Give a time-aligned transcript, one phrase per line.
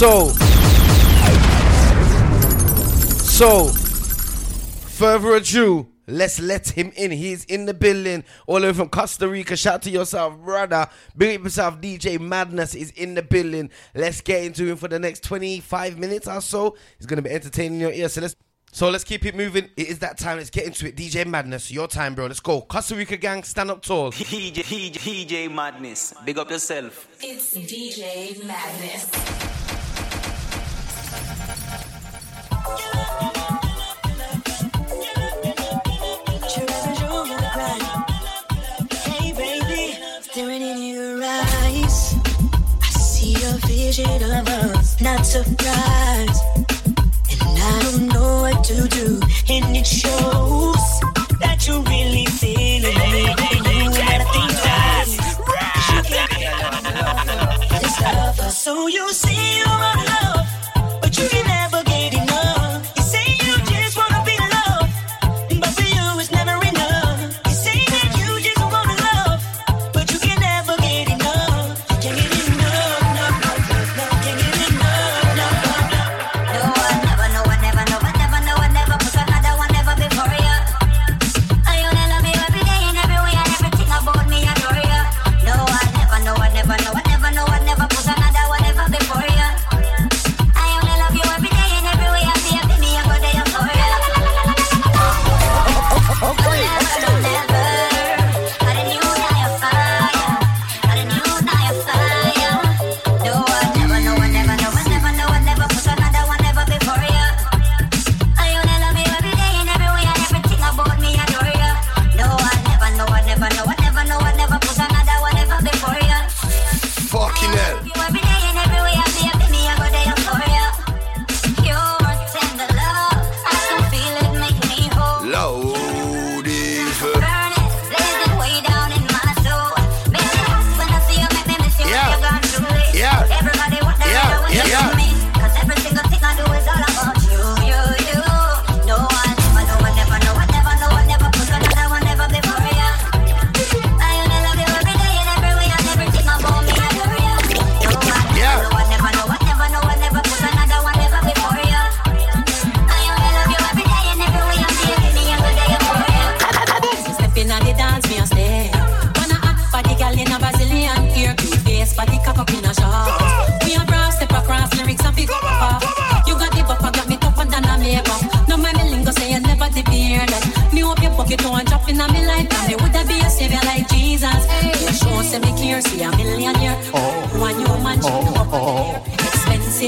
[0.00, 0.28] So,
[3.18, 7.10] so, further ado, let's let him in.
[7.10, 9.58] He's in the building, all the way from Costa Rica.
[9.58, 10.88] Shout to yourself, brother.
[11.14, 13.68] Big up yourself, DJ Madness is in the building.
[13.94, 16.78] Let's get into him for the next 25 minutes or so.
[16.96, 18.08] He's gonna be entertaining your ear.
[18.08, 18.36] So let's
[18.72, 19.68] so let's keep it moving.
[19.76, 20.38] It is that time.
[20.38, 20.96] Let's get into it.
[20.96, 22.24] DJ Madness, your time, bro.
[22.24, 22.62] Let's go.
[22.62, 24.12] Costa Rica gang, stand up tall.
[24.12, 27.06] DJ, DJ, DJ Madness, big up yourself.
[27.20, 29.79] It's DJ Madness.
[43.90, 46.59] Vision of us, not surprised.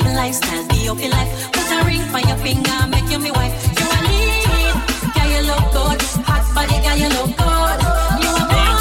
[0.03, 1.53] Expensive lifestyle, up your life.
[1.53, 3.55] Put a ring on your finger, make you me wife.
[3.79, 4.75] You a lead,
[5.15, 6.03] yeah you look good.
[6.27, 7.79] Hot body, yeah you look good.
[8.19, 8.75] You a born,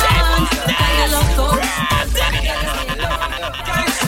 [0.65, 1.61] yeah you look good.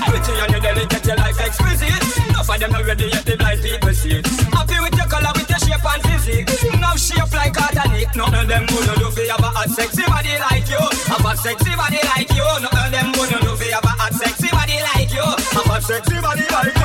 [0.09, 2.03] Pretty and you delicate, your life exquisite.
[2.29, 4.25] Enough of them not ready yet, the blind people see it.
[4.49, 6.49] Happy with your color, with your shape and physique.
[6.81, 8.09] Now shape like Catholic.
[8.15, 10.81] None of them would do for have a hot sexy body like you.
[11.13, 12.47] Have a sexy body like you.
[12.57, 15.25] None of them would do for have a hot sexy body like you.
[15.53, 16.82] Have a sexy body like you.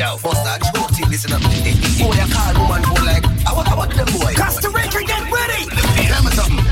[0.00, 1.44] Yo, bust that shorty, listen up.
[1.44, 4.32] I call woman, boy, like, I want, I want them boy.
[4.32, 5.68] Costa Rica, get ready.
[6.08, 6.64] Tell me something.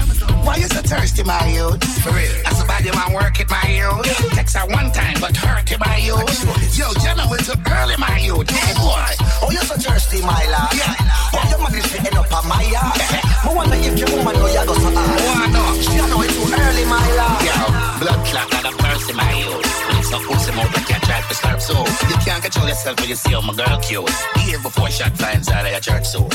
[0.48, 1.76] Why you so thirsty, my youth?
[2.00, 2.32] For real.
[2.48, 4.32] That's about you, man, work it, my youth.
[4.32, 6.24] Text her one time, but hurt it, my youth.
[6.72, 8.48] Yo, Jenna went too early, my youth.
[8.48, 9.12] Hey, boy.
[9.44, 10.72] Oh, you so thirsty, my lad.
[10.72, 10.96] Yeah.
[11.36, 12.96] Oh, you man is end up on my yard.
[12.96, 14.64] I wonder if your woman know you
[21.34, 21.78] start so.
[22.08, 24.04] You can't control yourself when you see how my girl cute.
[24.34, 26.28] Behave before shot fly inside of your church, so.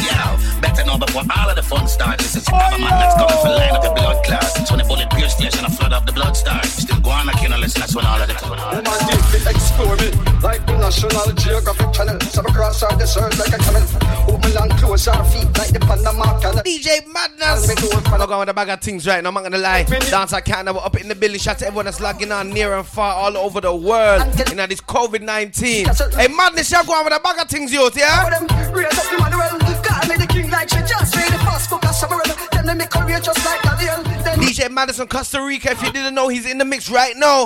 [0.83, 2.23] Yo, better know before all of the fun starts.
[2.23, 4.43] This is another man that's coming for line up your blood clot.
[4.43, 6.65] So when the bullet pierce flesh and a flood of the blood start.
[6.65, 10.11] Still go on, I can't listen, that's when all of the Woman deeply explore me
[10.41, 12.19] like the National Geographic Channel.
[12.21, 13.83] Some across our desert like a camel.
[14.27, 16.63] Open and close our feet like the Panama Canal.
[16.63, 17.69] DJ Madness.
[18.07, 19.83] I'm not going with a bag of things right now, I'm not gonna lie.
[19.83, 21.39] Dance I can't we're up in the building.
[21.39, 24.23] Shout to everyone that's logging on near and far all over the world.
[24.49, 25.87] You know, this COVID 19.
[26.15, 29.62] Hey, Madness, you're going with a bag of things, youth, yeah?
[30.03, 31.85] Them raise up Emmanuel, call me the king like she just read the first book
[31.85, 32.21] of Samuel.
[32.51, 34.03] Then they make career just like Daniel.
[34.23, 35.71] Then DJ Madness, Costa Rica.
[35.71, 37.45] If you didn't know, he's in the mix right now.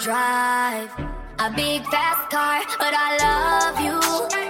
[0.03, 0.91] Drive.
[1.39, 4.42] A big fast car, but I love you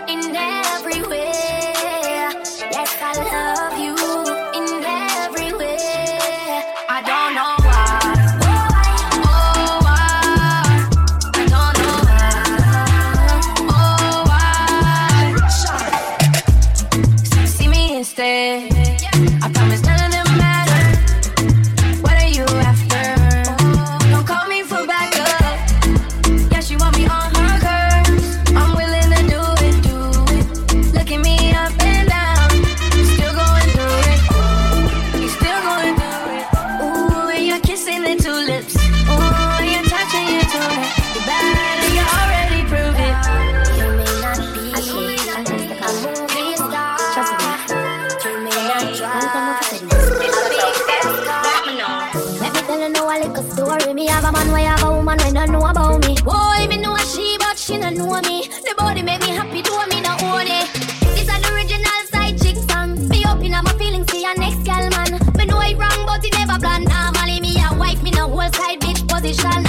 [54.34, 56.16] man, why have a woman when don't know about me.
[56.26, 58.50] Boy, me know she, but she don't know me.
[58.66, 60.68] The body make me happy, do me not own it.
[61.16, 63.08] This an original side chick song.
[63.10, 65.12] Me open up my feelings to your next gal man.
[65.38, 66.84] Me know it wrong, but it never plan.
[66.84, 69.64] Normally me a wife, me no whole side bitch position.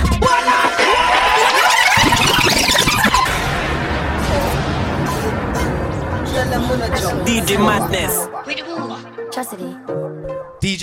[7.27, 8.34] DJ Madness.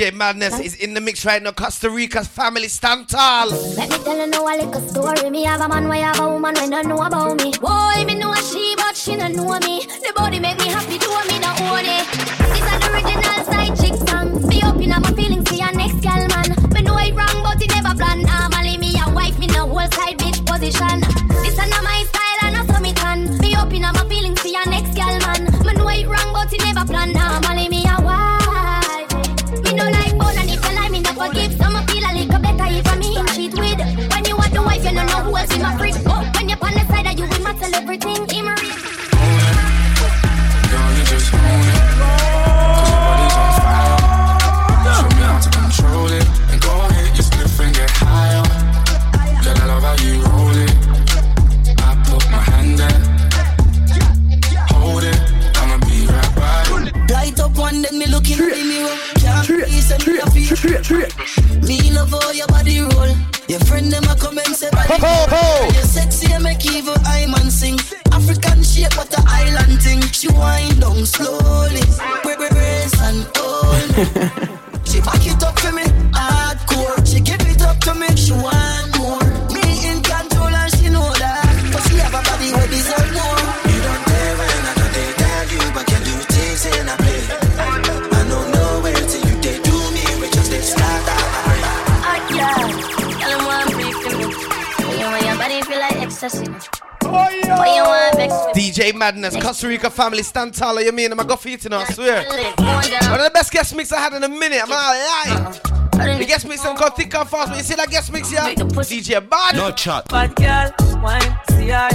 [0.09, 1.51] Madness is in the mix right now.
[1.51, 3.51] Costa Rica's family stand tall.
[3.51, 5.30] Let me tell you know a little story.
[5.30, 7.51] Me have a man, why have a woman when don't know about me.
[7.62, 9.86] Boy, me know a she, but she don't know me.
[9.86, 12.07] The body make me happy, do me not own it.
[12.50, 14.50] This an original side chick song.
[14.50, 15.11] Be up my feelings
[66.63, 67.78] make evil eye man sing.
[68.12, 70.02] African shape but the island thing.
[70.12, 71.81] She wind down slowly.
[72.24, 74.31] Bra- bra- Brace and hold.
[99.01, 100.79] Madness, Costa Rica family stand tall.
[100.79, 102.24] You mean I'm a go for it, you know, I swear.
[102.24, 104.62] One of the best guest mix I had in a minute.
[104.62, 105.46] I'm not lying.
[105.48, 106.17] Uh-huh.
[106.20, 107.50] The guest mix them called thick and fast.
[107.50, 108.41] But you see that guest mix here?
[108.41, 109.55] DJ Bad.
[109.55, 110.08] No chat.
[110.08, 111.89] Bad girl, wine, see her.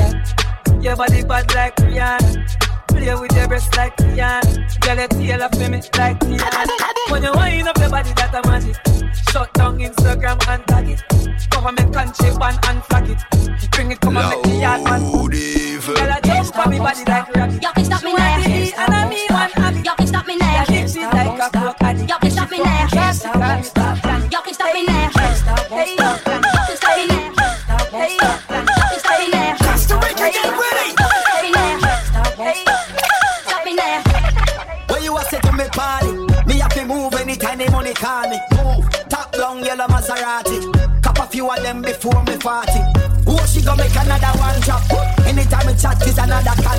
[0.83, 2.89] Your body bad like Rihanna.
[2.89, 4.81] Play with your breast like Rihanna.
[4.81, 7.13] Girl, your tail up for me like Rihanna.
[7.13, 8.75] When you wind up your body, that a magic.
[9.31, 11.51] Shut down Instagram and tag it.
[11.51, 13.71] Cover me country ban and flag it.
[13.71, 15.66] Bring it, come and make me yard man.
[15.87, 17.63] Girl, I jump on me body like rabbit.
[17.63, 18.13] Y'all can stop me
[18.43, 18.96] She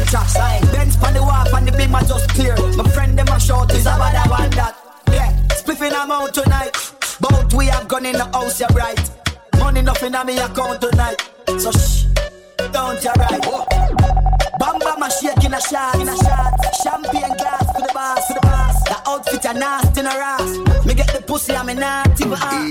[0.07, 0.31] contract.
[0.31, 0.61] Sign.
[0.71, 2.55] Benz pan the wharf and the beam a just clear.
[2.75, 4.75] My friend them a short is about that one that.
[5.11, 6.71] Yeah, spliffing them out tonight.
[7.19, 8.99] Both we have gone in the house, you're right.
[9.59, 11.21] Money nothing on me account tonight.
[11.59, 12.05] So shh,
[12.71, 13.41] don't you right.
[14.59, 16.53] Bamba my shake in a shot, in a shot.
[16.83, 18.83] Champagne glass for the boss, for the boss.
[18.83, 20.85] The outfit a nasty in a ass.
[20.85, 22.65] Me get the pussy, I'm a naughty but ah.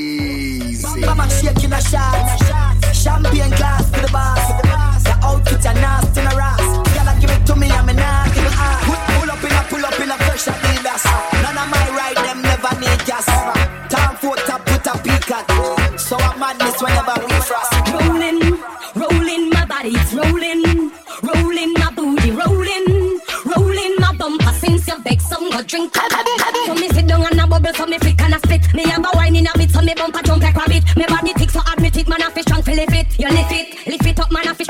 [0.84, 2.94] Bamba my shake in a shot, in a shot.
[2.94, 5.02] Champagne glass for the boss, for the boss.
[5.04, 6.85] The outfit a nasty in a ass.
[7.48, 8.82] It me, I'm a naughty but ah.
[9.20, 11.04] Pull, up in a, pull up in a fresh Adidas.
[11.42, 13.26] None of my ride them never need gas.
[13.88, 15.46] Time for top put a peak at.
[16.00, 17.72] So I'm madness whenever we frost.
[17.94, 18.40] Rolling,
[18.98, 20.90] rolling my body, it's rolling,
[21.22, 24.52] rolling my booty, rolling, rolling my bumper.
[24.58, 25.94] Since you beg some go drink,
[26.66, 28.74] so me sit down and a bubble, so me flick and a spit.
[28.74, 30.82] Me have a wine in a bit, so me bumper jump like rabbit.
[30.96, 33.18] Me body thick, so admit it, man I fi strong lift it.
[33.18, 34.64] You lift it, lift it up, man I fi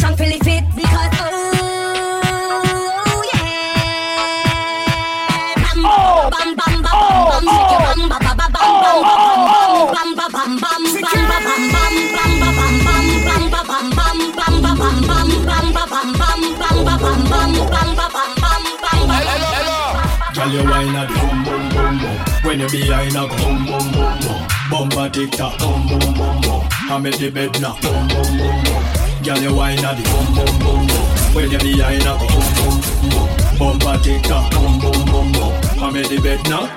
[22.69, 22.81] boom.
[22.81, 24.41] When you behind a go boom boom boom boom.
[24.71, 26.69] Bumper tick tock boom boom boom boom.
[26.71, 28.83] I make the bed knock boom boom boom boom.
[29.23, 31.35] Girl, you whine a boom boom boom boom.
[31.35, 33.29] When you behind a go boom boom boom boom.
[33.59, 35.53] Bumper tick tock boom boom boom boom.
[35.79, 36.71] I make the bed knock.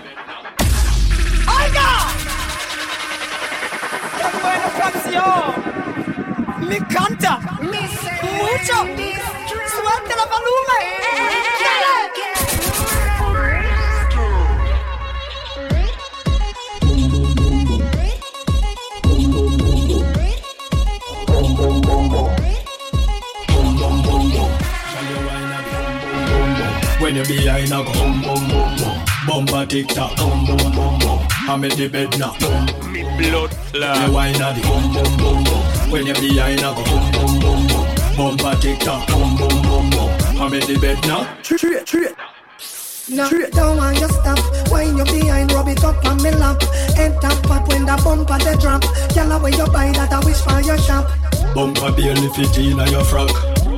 [1.48, 2.08] Oiga!
[4.17, 5.43] ¡Qué buena canción!
[6.67, 7.39] ¡Me encanta!
[7.62, 8.77] ¡Mucho!
[9.69, 11.28] ¡Suelte la volumen!
[29.69, 31.19] Tick tock boom boom boom boom.
[31.47, 32.65] I make the bed knock boom.
[32.91, 34.07] Me blood clot.
[34.07, 35.91] You whine a the boom boom boom boom.
[35.91, 37.85] When you behind a go boom boom boom boom.
[38.17, 40.41] Bumper tick tock boom boom boom boom.
[40.41, 41.45] I make the bed knock.
[41.45, 42.15] Straight, straight.
[42.67, 44.38] Straight down on your stop
[44.71, 46.61] Wind you behind, rub it up on me lap
[46.95, 48.83] Head tap pop when the bumper they drop
[49.15, 51.09] Yalla where you buy that I wish for your shop
[51.55, 53.31] Bumper barely fit in a your frock.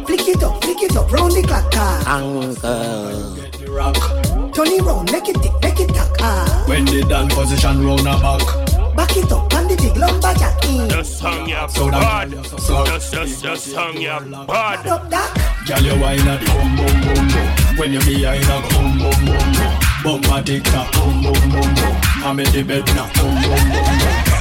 [0.05, 2.05] Flick it up, flick it up, round the clock.
[2.05, 3.35] Uncle.
[3.35, 4.20] Get the rock.
[4.53, 6.63] Turn it round, make it tick, make it tack ah.
[6.67, 8.95] When they done position round a back.
[8.95, 12.45] Back it up, and the big lumberjack in The song ya So that- bad.
[12.59, 14.85] so- Just, just, just song ya bad.
[14.87, 15.31] Up that
[15.65, 17.77] Girl, you whine a the boom boom boom boom.
[17.77, 19.73] When you behind a go boom boom boom boom.
[20.03, 21.95] Bumper tick tock boom boom boom boom.
[22.25, 24.40] I'm in the bed knock boom boom boom boom.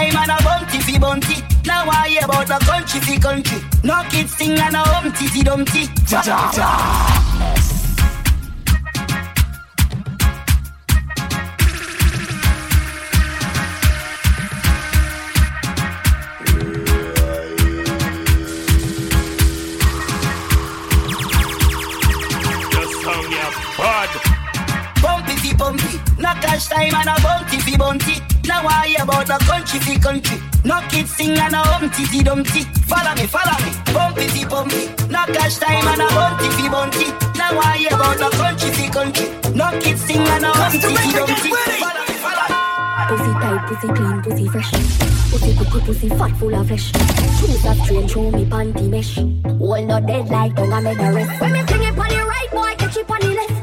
[0.00, 1.36] Time and a bumpy fi bumpy.
[1.66, 3.60] Now I hear about the country fi country.
[3.84, 5.88] No kids sing and a humpty fi dumpty.
[6.08, 6.68] Ja, ja, ja.
[22.72, 23.46] Just song ya
[23.78, 24.10] bad.
[25.02, 28.39] Bumpy fi bumpy, no cash time and a bumpy fi bumpy.
[28.46, 30.38] Now I hear about the country fi country.
[30.64, 32.62] No kids sing and a humpty fi dumpty.
[32.88, 33.70] Follow me, follow me.
[33.92, 37.06] Bumpy fi bumpy, no cash time and a bumpy fi bumpy.
[37.38, 39.26] Now I hear about the country fi country.
[39.54, 41.50] No kids sing and a humpty fi dumpty.
[41.80, 42.60] Follow me, follow me.
[43.10, 44.70] Pussy tight, pussy clean, pussy fresh.
[45.30, 46.92] Pussy good, good, pussy fat, full of flesh.
[47.38, 49.18] Shoes of train, show me panty mesh.
[49.60, 51.40] All not dead like don't I made a rest.
[51.40, 53.59] When me fling it on the right, boy, catch it on the left.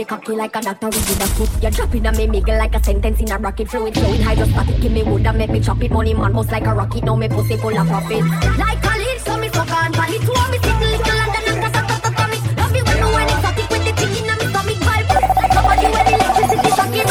[0.00, 1.62] Lock cocky like a doctor with the foot.
[1.62, 3.68] You drop it on me, like a sentence in a rocket.
[3.68, 4.80] Fluid flowing hydrostatic.
[4.80, 5.90] Give me wood and make me chop it.
[5.90, 7.04] Money man bust like a rocket.
[7.04, 8.24] Now me pussy full of profit.
[8.56, 10.22] Like a lead, so me fuck on pan it.
[10.22, 12.38] Two me stick little and then I'm a tot tot me.
[12.56, 14.80] Love you when you when it's static with the in my stomach.
[14.80, 15.04] Vibe
[15.36, 17.08] like a body when electricity shocking.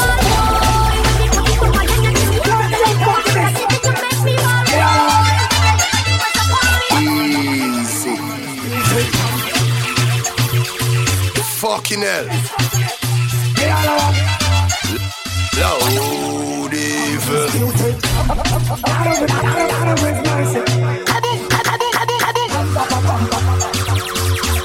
[1.19, 2.09] Me me a me bad.
[11.59, 12.58] Fucking hell.
[15.59, 17.49] Loud evil.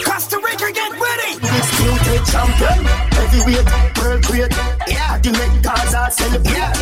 [0.05, 1.31] Costa Rica, get ready.
[1.41, 2.79] Disputed champion,
[3.11, 3.67] heavyweight,
[3.99, 4.53] world great.
[4.87, 6.79] Yeah, the make Gaza celebrate.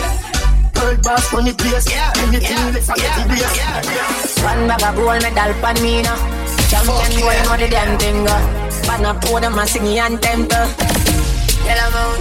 [0.77, 1.87] World boss funny place.
[2.19, 4.43] Anything let's get it race.
[4.45, 6.17] One bag of gold medal pan me now.
[6.69, 8.29] Champion boy, know the damn thing.
[8.29, 8.41] uh.
[8.85, 11.02] Pan up for them and sing and temper.
[11.65, 12.21] Yellow moon.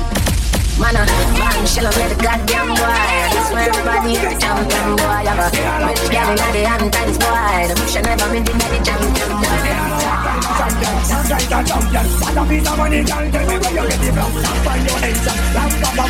[0.80, 1.06] Man, uh,
[1.38, 2.98] man, shell of the goddamn boy.
[3.34, 5.22] That's where everybody is champion boy.
[5.30, 5.50] Have a
[5.86, 7.70] rich girl in the hand times boy.
[7.70, 8.18] The champion.
[11.32, 12.68] Champion, champion, a up, pam,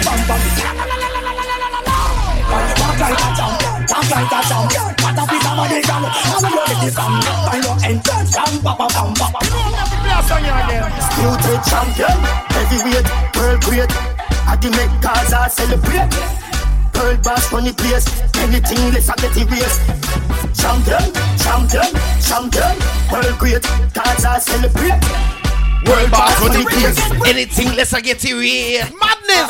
[0.02, 0.72] pam, pam, pam.
[2.52, 3.52] Walk like a
[11.70, 12.18] champion,
[12.72, 13.92] on heavyweight, world great.
[14.48, 16.10] I can make Gaza celebrate.
[16.96, 18.06] World boss funny place,
[18.38, 19.78] anything less I get it race.
[20.54, 21.90] Champion, champion,
[22.22, 22.76] champion,
[23.12, 23.64] world great.
[23.94, 25.02] Gaza celebrate.
[25.86, 27.00] World boss for the place.
[27.28, 28.86] Anything less I get it real.
[29.00, 29.50] Madness.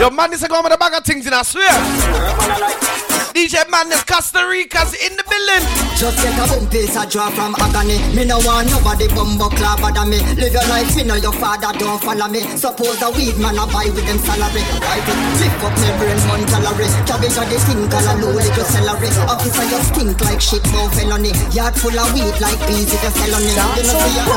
[0.00, 3.15] Your madness is going with a bag of things in I swear.
[3.36, 5.60] DJ Madness, Costa Rica's in the building.
[6.00, 8.00] Just get a boom piece a draw from agony.
[8.16, 10.16] Me no want nobody bumbo club bother me.
[10.40, 12.40] Live your life, me know your father don't follow me.
[12.56, 14.64] Suppose the weed man a buy with them salary.
[14.80, 16.88] Right it, lift up my brain one calorie.
[17.04, 19.12] Cabbage of the thing call a low little celery.
[19.28, 21.36] Officer you stink like shit, no felony.
[21.52, 23.52] Yard full of weed like bees if you felony.
[23.52, 24.32] You know see your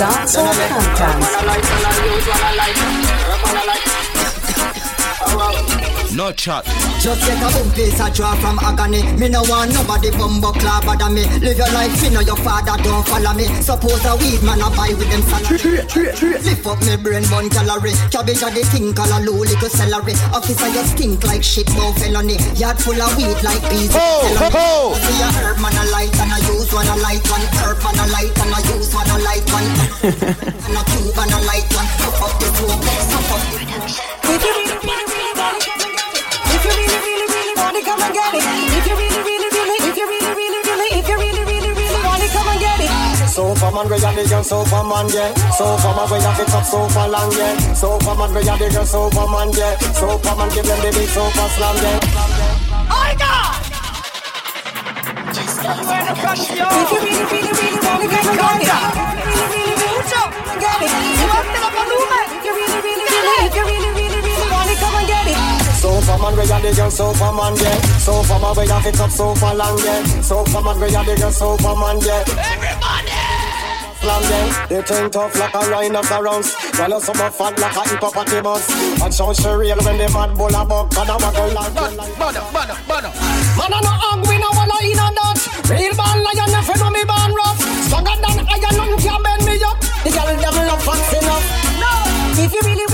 [0.00, 2.19] Dance or content.
[6.20, 6.68] No chat.
[7.00, 9.00] Just get a boom piece a draw from agony.
[9.16, 11.24] Me no want nobody bumbo club bother me.
[11.40, 13.48] Live your life, me know your father don't follow me.
[13.64, 15.80] Suppose a weed man a buy with them salary.
[16.44, 17.96] Lift up me brain one calorie.
[18.12, 20.12] Cabbage of the thing call a low little celery.
[20.36, 22.36] Officer you stink like shit, no felony.
[22.52, 23.88] Yard full of weed like bees.
[23.96, 24.52] Ho, felony.
[24.52, 25.00] ho, ho.
[25.00, 27.48] See a herb man a light and I use one a light one.
[27.64, 29.64] Herb man a light and I use one a light one.
[30.04, 31.88] and a tube and a light one.
[32.04, 32.76] Puff up the smoke,
[33.08, 33.40] puff up.
[34.28, 35.89] If
[38.00, 38.44] really want it, come and get it.
[38.44, 42.00] If you really, really, really, if you really, really, really, if you really, really, really
[42.04, 42.90] want it, come and get it.
[43.28, 45.34] Superman, we are the girl, Superman, yeah.
[45.52, 47.56] Superman, we are the top super long, yeah.
[47.74, 49.76] Superman, we are the girl, Superman, yeah.
[49.94, 52.00] Superman, give them the big super slam, yeah.
[52.90, 53.60] Oh God!
[55.30, 59.04] If you really, really, really want it, come and get it.
[59.20, 60.90] If you really, really, really want it, get it.
[60.90, 61.09] You want to
[66.10, 67.78] Superman, we are the girl, Superman, yeah.
[68.02, 70.02] Superman, we are the top super long, yeah.
[70.26, 72.26] Superman, we are the girl, Superman, yeah.
[72.50, 73.14] Everybody!
[74.02, 76.50] Slam them, they turn tough like a rhinoceros.
[76.74, 78.66] While us some fat like a hippopotamus.
[78.98, 81.78] And show she real when they mad bull a buck and a waggle like
[82.18, 83.10] Bada, bada, bada.
[83.54, 85.38] Man, I no hungry, no wanna eat a that.
[85.70, 87.60] Real born lion, if you know me born rough.
[87.86, 89.78] Stronger than iron, nothing can bend me up.
[90.02, 91.46] The girl them love fast enough.
[91.78, 91.92] No!
[92.34, 92.89] If you really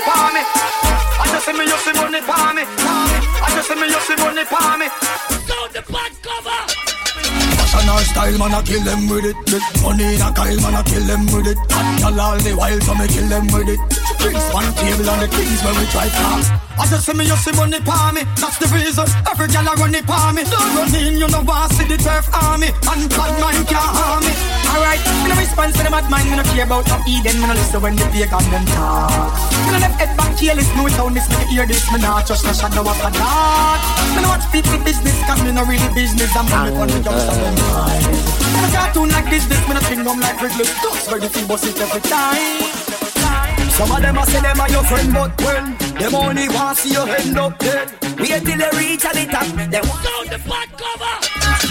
[0.00, 0.42] money for me.
[1.20, 2.62] I just see me, you see money for me.
[2.64, 4.86] I just see me, you see money for me.
[5.44, 6.60] Sound the bad cover.
[7.60, 9.36] Fashion or style, man, I kill them with it.
[9.52, 11.58] With money in a Kyle, man, I kill them with it.
[11.70, 13.80] Hot girl all the while, so me kill them with it.
[14.18, 16.52] Drinks one table and the things when we drive past.
[16.80, 18.24] I just see me, you see money for me.
[18.40, 20.44] That's the reason every girl a run it for me.
[20.48, 22.72] Don't run in, you know want see the turf army.
[22.88, 24.59] And bad man can't harm me.
[24.70, 27.46] Alright, me no response to the mad mind, me no care about no Eden, me
[27.50, 29.34] no listen when the pagan them talk.
[29.66, 32.46] Me no left head back careless, me without this, no hear this, me not trust
[32.46, 33.82] no shadow of a doubt.
[34.14, 37.18] Me no watch people business, cause me no really business, I'm from the country, young
[37.18, 38.06] so them mind.
[38.54, 41.66] Me no cartoon like this, this, me no kingdom like Wrigley, ducks ready for bust
[41.66, 43.10] it every time.
[43.74, 46.92] Some of them a say them are your friend, but when them only want see
[46.92, 47.90] you end up dead.
[48.18, 51.19] Wait till they reach at the top, they want Sound the bad cover.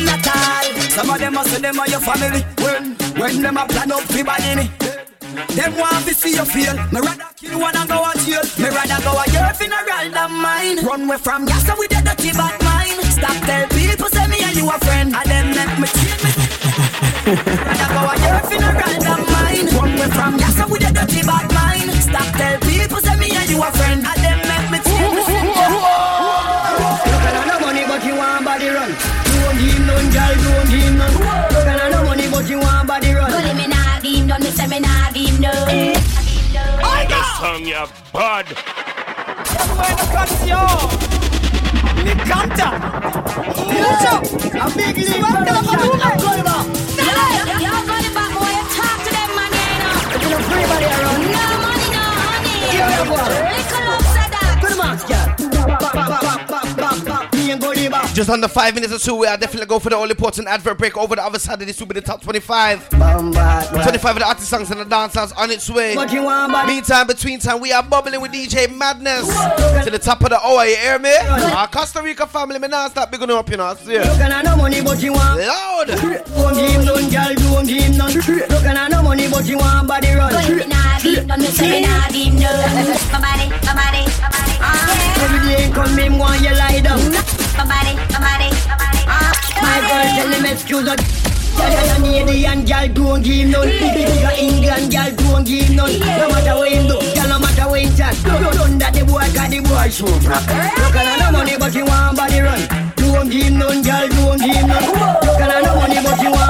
[0.04, 0.67] Not all.
[0.93, 2.41] Some of them a say them are your family.
[2.63, 4.65] When when them a plan up fi body me.
[5.56, 6.75] Them want to see you fail.
[6.91, 8.43] Me rather kill one and go a jail.
[8.58, 10.78] Me rather go a your funeral than mine.
[10.86, 12.99] Run away from gas so with the dirty bad mind.
[13.13, 15.15] Stop tell people say me and you a friend.
[15.15, 16.32] And them make me kill me.
[17.65, 19.67] rather go a your funeral than mine.
[19.78, 20.49] Run away from gas
[37.50, 38.46] Song ya bad.
[42.06, 42.40] Le.
[58.30, 60.78] Just under five minutes or two, we are definitely go for the all important advert
[60.78, 62.88] break over the other side of this will be the top 25.
[62.89, 65.96] 25 of the artist songs and the dance songs on its way.
[65.96, 69.26] Meantime, between time, we are bubbling with DJ Madness
[69.84, 70.63] to the top of the hour.
[70.63, 71.15] You hear me?
[71.18, 73.65] Our Costa Rica family, me not stop big on up, you know.
[73.65, 74.44] I swear.
[74.44, 75.88] no money, but you want loud.
[75.88, 77.34] Don't give him none, girl.
[77.34, 78.13] Don't give him none.
[78.13, 80.32] Look at no money, but you want body run.
[80.56, 82.62] Me nah give none, me say me nah give none.
[83.12, 84.38] My body, my body, my body.
[84.62, 85.24] Ah.
[85.24, 87.00] Every day come him want you lie down.
[87.58, 89.02] My body, my body, my body.
[89.08, 89.32] Ah.
[89.62, 91.00] My girl tell him excuse us.
[91.60, 93.67] Girl, you're Canadian, girl, don't give none.
[93.67, 96.00] You're England, girl, don't give none.
[96.00, 98.15] No matter what him do, girl, no matter what him chat.
[98.24, 100.56] Don't that the boy, cause the boy show proper.
[100.80, 102.62] Look at no money, but you want body run.
[102.95, 104.88] Don't give none, girl, don't give none.
[104.88, 106.49] Look at no money, but you want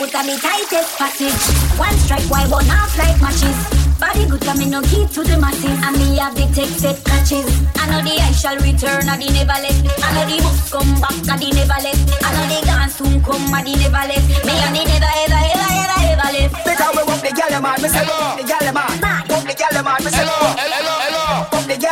[0.00, 1.42] little and the cute and the tightest package.
[1.78, 3.56] One strike, why one half like matches.
[3.98, 5.74] Body good, and me no give to the masses.
[5.82, 7.50] And me have the take set catches.
[7.74, 9.74] I know the I shall return, and the never let.
[9.74, 11.98] I know the books come back, and the never let.
[12.22, 14.22] I know the gun soon come, and the never let.
[14.46, 16.50] Me and the never ever ever ever ever let.
[16.62, 18.94] Because we walk the gal man, me say we walk the gal man.
[19.26, 20.30] Walk the gal man, me say we.
[20.30, 20.97] Hello, hello.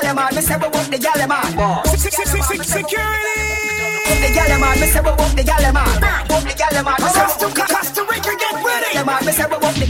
[0.02, 1.56] Gal man, me say we walk the gal man.
[1.96, 2.92] Security.
[4.20, 5.88] The gal man, me say we walk the gal man.
[6.28, 9.06] Walk the gal man, me say we walk the Costa Rica, get ready.
[9.06, 9.86] Man, me say we walk the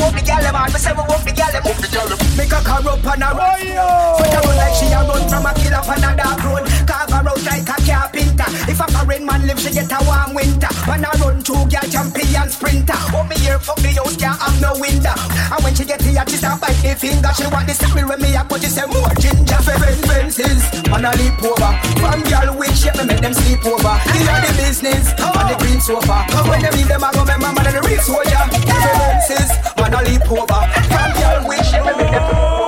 [0.00, 1.60] Walk the gal man, me say we walk the man.
[1.64, 4.16] Walk the gal Make a car up on a road.
[4.16, 6.64] But I run like she a run from a killer on a dark road.
[6.88, 8.48] Carve her out like a carpenter.
[8.64, 10.72] If a foreign man live, she get a warm winter.
[10.88, 12.96] When I run two gal champion sprinter.
[13.12, 15.12] Oh me here fuck the house, can't have no window.
[15.52, 17.28] And when she get here, she start bite the finger.
[17.36, 19.60] She want the me when me a put she say more ginger.
[19.60, 21.72] Fence fences, man a leap over.
[22.00, 24.00] From gal with shape, me make them sleep over.
[24.16, 26.24] Give her the business, on the green sofa.
[26.48, 28.40] When they leave them, I go remember man and the real soldier.
[28.64, 30.60] Fences, man a leap over.
[30.88, 32.59] From gal with shape, me make them sleep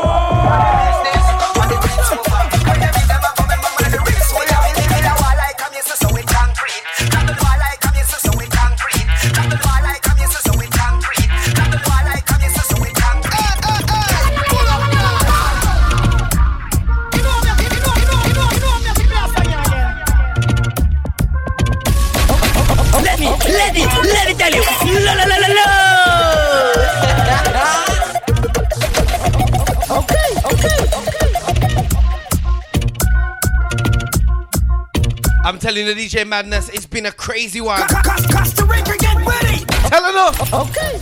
[35.63, 37.81] telling you, DJ Madness, it's been a crazy one.
[37.87, 39.65] Costa Rica, get ready.
[39.87, 40.29] Tell her no.
[40.59, 40.99] Okay.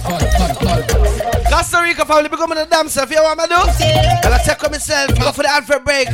[1.50, 3.08] Costa Rica family becoming a damn self.
[3.08, 3.84] You know what I'm gonna do?
[4.22, 5.18] Well, I take on myself.
[5.18, 6.08] I Go for the advert break.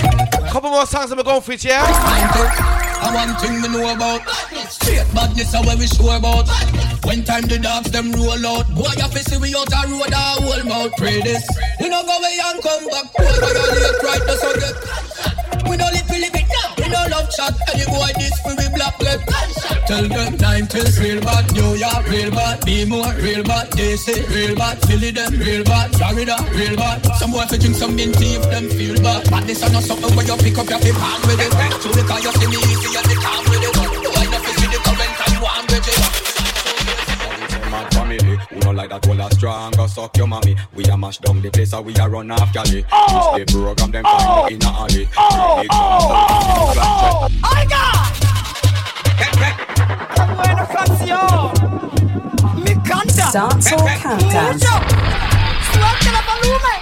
[0.52, 1.82] Couple more songs and we're going for it, yeah?
[1.82, 4.22] I one thing me know about
[4.70, 6.48] Straight badness are where we sure about
[7.04, 10.10] When time the dogs them roll out Boy you fi see we out a road
[10.10, 11.44] a whole mouth Pray this
[11.78, 13.85] We no go away and come back Boy
[20.66, 24.22] them nine till real bad New York real bad Be more real bad They say
[24.34, 28.34] real bad Philly them real bad Florida real bad Some boy fi drink some minty
[28.34, 31.22] if them feel bad Badness are not something where you pick up your fi palm
[31.22, 31.52] with it
[31.82, 34.68] So because you see me easy and the calm with it Why not fi see
[34.70, 36.26] the current and warm with it
[37.70, 38.38] mad family.
[38.50, 40.54] Who no like that whole a strong go suck your mommy.
[40.72, 42.84] We a mash down the place and we a run off galley.
[42.92, 43.36] Oh.
[43.36, 45.08] This the program them find in a alley.
[45.16, 45.64] Oh.
[45.68, 47.28] Oh.
[47.42, 48.06] I got.
[49.16, 49.36] Bueno, canción.
[49.36, 49.65] Me encanta.
[53.36, 54.52] Dancehall Countdown.
[54.54, 54.74] Mucho.
[55.72, 56.80] Suelta la volumen.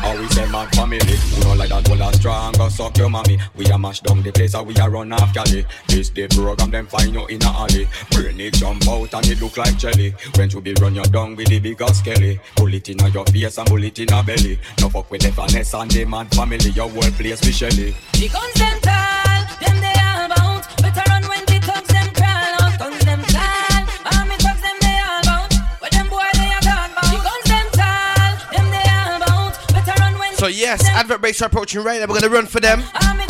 [0.00, 0.98] How we say mad family.
[1.00, 3.38] Who no like that whole a strong go suck your mommy.
[3.56, 5.66] We a mash down the place and we a run off galley.
[5.88, 7.88] This the program them find you in a alley.
[8.12, 10.14] Brain it jump out and it look like jelly.
[10.36, 12.38] When you be run you down with the biggest skelly.
[12.54, 14.58] Pull it in your face and bullet in a belly.
[14.80, 16.70] No fuck with the finesse and the mad family.
[16.70, 17.94] Your whole place be shelly.
[18.12, 19.19] The guns them tall,
[30.52, 32.06] yes, advert breaks are approaching right now.
[32.06, 32.82] We're gonna run for them.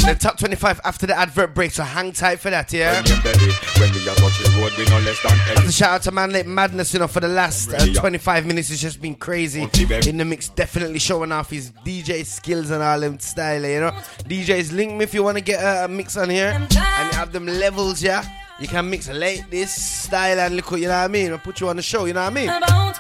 [0.06, 3.02] The top 25 after the advert break, so hang tight for that, yeah?
[3.02, 6.10] When belly, we a touch road, we no less than That's a shout out to
[6.10, 8.70] Man Late Madness, you know, for the last uh, 25 minutes.
[8.70, 9.62] It's just been crazy.
[10.08, 13.90] In the mix, definitely showing off his DJ skills and all them style, you know.
[14.24, 17.18] DJs, link me if you want to get a, a mix on here and you
[17.18, 18.24] have them levels, yeah.
[18.58, 21.32] You can mix late this style and look, what you know what I mean?
[21.32, 22.48] I'll put you on the show, you know what I mean?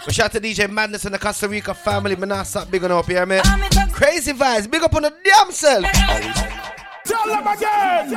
[0.06, 2.16] But shout out to DJ Madness and the Costa Rica family.
[2.16, 3.42] Man, I stop big on up here, man.
[3.92, 5.84] Crazy vibes, big up on the damn self.
[7.30, 8.10] Tell them again.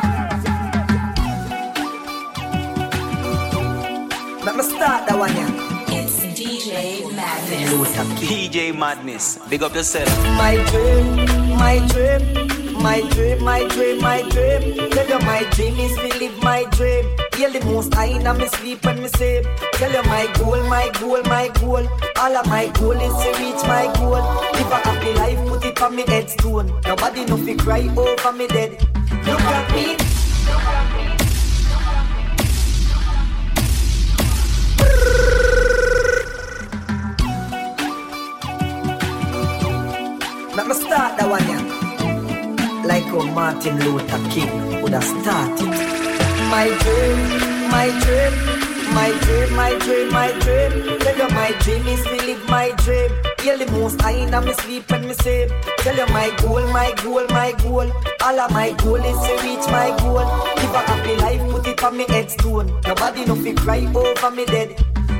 [4.44, 6.00] Let me start that one, yeah.
[6.00, 8.18] It's DJ Madness.
[8.22, 9.38] DJ Madness.
[9.50, 10.10] Big up yourself.
[10.36, 14.90] My dream, my dream, my dream, my dream, my dream.
[14.90, 17.06] Tell you my dream is to live my dream.
[17.36, 19.46] Hear the most I in me sleep when me sleep.
[19.74, 21.88] Tell you my goal, my goal, my goal.
[22.18, 24.24] All of my goal is to reach my goal.
[24.54, 26.82] Live a happy life, put it on me headstone.
[26.88, 28.93] Nobody no fi cry over me dead.
[43.34, 45.68] Martin Luther King would have started.
[46.50, 51.00] My dream, my dream, my dream, my dream, my dream.
[51.00, 53.33] Tell you my dream is to live my dream.
[53.44, 55.52] Hear the most I in me sleep when me sleep.
[55.80, 57.92] Tell you my goal, my goal, my goal.
[58.24, 60.24] All of my goal is to reach my goal.
[60.24, 62.68] Live a happy life, put it on me headstone.
[62.88, 64.70] Nobody no fi cry over me dead.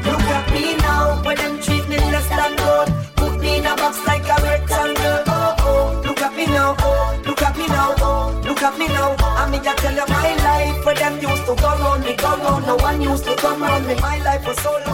[0.08, 2.88] Look at me now, when them treat me less than gold.
[3.18, 5.24] Put me in a box like a rectangle.
[5.28, 6.78] Oh oh, look at me now.
[6.80, 7.94] Oh, look at me now.
[7.98, 9.18] Oh, look at me now.
[9.20, 10.86] I mean, I tell you my life.
[10.86, 12.68] Where them used to go round me, go round.
[12.68, 13.96] No one used to come round me.
[13.96, 14.94] My life was so long.